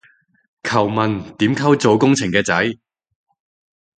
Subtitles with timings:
[0.63, 2.75] 求問點溝做工程嘅仔